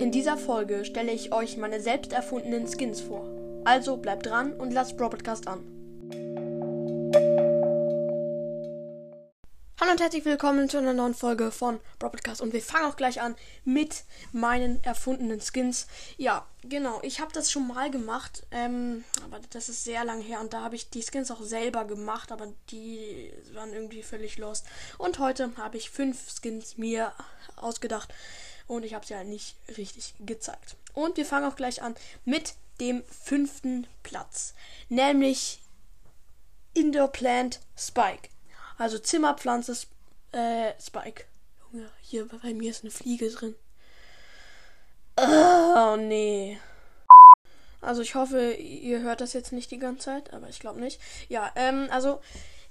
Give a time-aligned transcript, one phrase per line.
[0.00, 3.28] In dieser Folge stelle ich euch meine selbst erfundenen Skins vor.
[3.66, 5.60] Also bleibt dran und lasst Broadcast an.
[9.78, 13.20] Hallo und herzlich willkommen zu einer neuen Folge von Broadcast und wir fangen auch gleich
[13.20, 13.36] an
[13.66, 15.86] mit meinen erfundenen Skins.
[16.16, 20.40] Ja, genau, ich habe das schon mal gemacht, ähm, aber das ist sehr lang her
[20.40, 24.64] und da habe ich die Skins auch selber gemacht, aber die waren irgendwie völlig lost.
[24.96, 27.12] Und heute habe ich fünf Skins mir
[27.56, 28.14] ausgedacht
[28.70, 30.76] und ich habe sie halt nicht richtig gezeigt.
[30.94, 34.54] Und wir fangen auch gleich an mit dem fünften Platz,
[34.88, 35.60] nämlich
[36.72, 38.28] Indoor Plant Spike.
[38.78, 39.76] Also Zimmerpflanze
[40.30, 41.24] äh, Spike.
[41.72, 43.56] Junge, hier bei mir ist eine Fliege drin.
[45.16, 46.58] Oh nee.
[47.80, 51.00] Also ich hoffe, ihr hört das jetzt nicht die ganze Zeit, aber ich glaube nicht.
[51.28, 52.20] Ja, ähm, also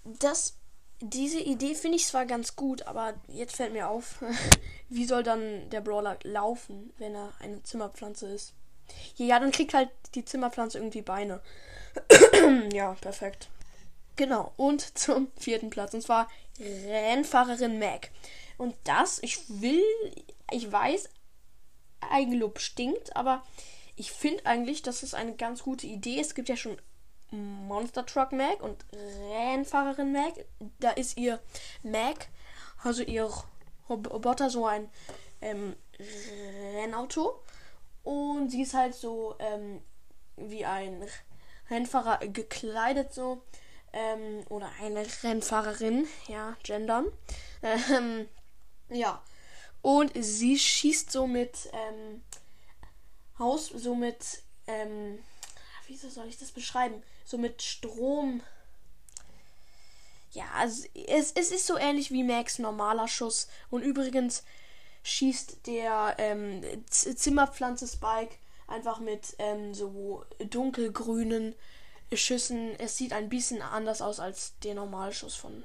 [0.05, 0.58] das
[1.01, 4.23] diese Idee finde ich zwar ganz gut, aber jetzt fällt mir auf,
[4.89, 8.53] wie soll dann der Brawler laufen, wenn er eine Zimmerpflanze ist?
[9.15, 11.41] Ja, dann kriegt halt die Zimmerpflanze irgendwie Beine.
[12.73, 13.49] ja, perfekt.
[14.15, 16.29] Genau, und zum vierten Platz, und zwar
[16.59, 18.11] Rennfahrerin Mac.
[18.57, 19.83] Und das, ich will,
[20.51, 21.09] ich weiß,
[22.01, 23.43] Eigenlob stinkt, aber
[23.95, 26.19] ich finde eigentlich, dass es eine ganz gute Idee.
[26.19, 26.77] Es gibt ja schon
[27.31, 28.85] Monster Truck Mac und
[29.31, 30.33] Rennfahrerin Mac.
[30.79, 31.39] Da ist ihr
[31.83, 32.27] Mac,
[32.83, 33.29] also ihr
[33.89, 34.89] Roboter, so ein
[35.41, 35.75] ähm,
[36.75, 37.43] Rennauto.
[38.03, 39.81] Und sie ist halt so ähm,
[40.37, 41.05] wie ein
[41.69, 43.43] Rennfahrer gekleidet, so.
[43.91, 47.05] Ähm, oder eine Rennfahrerin, ja, gendern.
[47.61, 48.29] Ähm,
[48.87, 49.21] ja.
[49.81, 52.23] Und sie schießt so mit ähm,
[53.37, 54.43] Haus, so mit,
[55.89, 57.01] ähm, wie soll ich das beschreiben?
[57.25, 58.41] So mit Strom.
[60.31, 63.47] Ja, also es, es ist so ähnlich wie Max normaler Schuss.
[63.69, 64.43] Und übrigens
[65.03, 68.35] schießt der ähm, Zimmerpflanze Spike
[68.67, 71.55] einfach mit ähm, so dunkelgrünen
[72.13, 72.75] Schüssen.
[72.79, 75.63] Es sieht ein bisschen anders aus als der Normalschuss von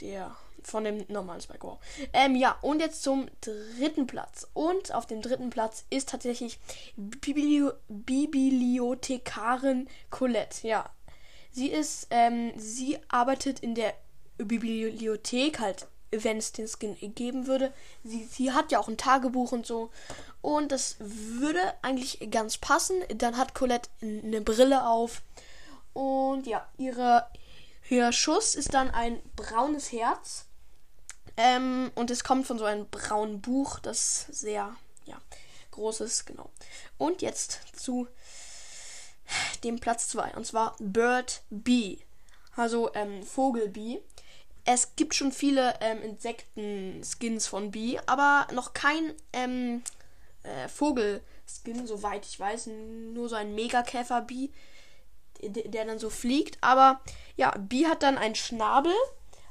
[0.00, 1.66] der von dem normalen Spike.
[1.66, 1.78] Wow.
[2.12, 4.48] Ähm, ja, und jetzt zum dritten Platz.
[4.52, 6.58] Und auf dem dritten Platz ist tatsächlich
[6.96, 10.66] Biblio Bibliothekarin Colette.
[10.66, 10.90] Ja.
[11.52, 13.94] Sie ist, ähm, sie arbeitet in der
[14.38, 17.72] Bibliothek halt, wenn es den Skin geben würde.
[18.04, 19.90] Sie, sie hat ja auch ein Tagebuch und so.
[20.42, 23.02] Und das würde eigentlich ganz passen.
[23.14, 25.22] Dann hat Colette eine Brille auf.
[25.92, 27.26] Und ja, ihre,
[27.88, 30.46] ihr Schuss ist dann ein braunes Herz.
[31.36, 34.74] Ähm, und es kommt von so einem braunen Buch, das sehr,
[35.04, 35.20] ja,
[35.72, 36.50] groß ist, genau.
[36.96, 38.08] Und jetzt zu
[39.64, 41.98] dem Platz 2, und zwar Bird Bee.
[42.54, 44.00] Also ähm, Vogel Bee.
[44.64, 49.82] Es gibt schon viele ähm, Insekten-Skins von Bee, aber noch kein ähm,
[50.42, 52.68] äh, Vogel-Skin, soweit ich weiß.
[53.12, 54.50] Nur so ein Megakäfer-Bee,
[55.42, 56.58] der, dann so fliegt.
[56.60, 57.00] Aber
[57.36, 58.94] ja, Bee hat dann einen Schnabel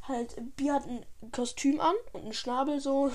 [0.07, 3.11] halt, Bi hat ein Kostüm an und einen Schnabel so.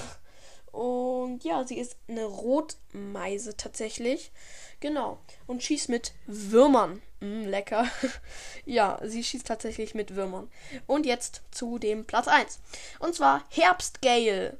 [0.72, 4.30] Und ja, sie ist eine Rotmeise tatsächlich.
[4.78, 5.19] Genau.
[5.47, 7.03] Und schießt mit Würmern.
[7.20, 7.86] Mm, lecker.
[8.64, 10.50] ja, sie schießt tatsächlich mit Würmern.
[10.86, 12.60] Und jetzt zu dem Platz 1.
[13.00, 14.59] Und zwar Herbstgale.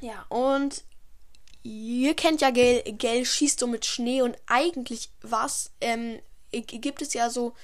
[0.00, 0.82] Ja, und
[1.62, 2.82] ihr kennt ja Gale.
[2.98, 6.18] Gale schießt so mit Schnee und eigentlich was, ähm,
[6.52, 7.54] gibt es ja so,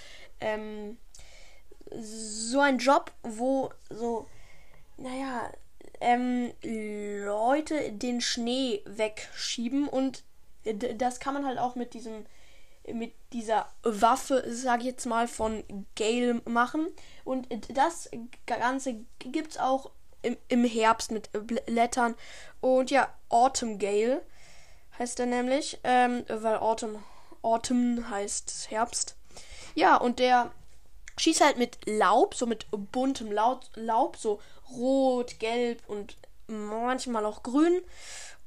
[0.41, 0.97] ähm,
[1.91, 4.27] so ein Job, wo so,
[4.97, 5.51] naja,
[6.01, 10.25] ähm, Leute den Schnee wegschieben und
[10.97, 12.27] das kann man halt auch mit diesem
[12.93, 15.65] mit dieser Waffe, sag ich jetzt mal, von
[15.97, 16.87] Gale machen.
[17.25, 18.09] Und das
[18.47, 19.91] Ganze gibt es auch
[20.23, 22.15] im, im Herbst mit Blättern.
[22.61, 24.23] Und ja, Autumn Gale
[24.99, 27.03] heißt er nämlich, ähm, weil Autumn,
[27.43, 29.17] Autumn heißt Herbst.
[29.75, 30.53] Ja, und der
[31.19, 36.17] schießt halt mit Laub, so mit buntem Laub, so rot, gelb und
[36.47, 37.81] manchmal auch grün.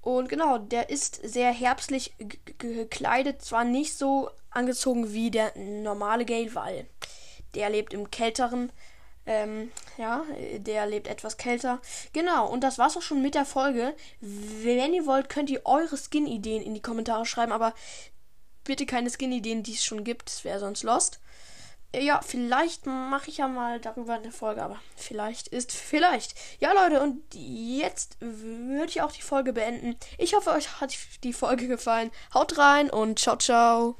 [0.01, 2.15] Und genau, der ist sehr herbstlich
[2.57, 6.88] gekleidet, zwar nicht so angezogen wie der normale Gale, weil
[7.56, 8.71] der lebt im kälteren.
[9.25, 10.24] Ähm, ja,
[10.57, 11.81] der lebt etwas kälter.
[12.13, 13.94] Genau, und das war's auch schon mit der Folge.
[14.21, 17.74] Wenn ihr wollt, könnt ihr eure Skin-Ideen in die Kommentare schreiben, aber
[18.63, 20.27] bitte keine Skin-Ideen, die es schon gibt.
[20.27, 21.19] Das wäre sonst lost.
[21.95, 26.35] Ja, vielleicht mache ich ja mal darüber eine Folge, aber vielleicht ist vielleicht.
[26.59, 29.95] Ja, Leute, und jetzt würde ich auch die Folge beenden.
[30.19, 32.11] Ich hoffe, euch hat die Folge gefallen.
[32.33, 33.97] Haut rein und ciao, ciao.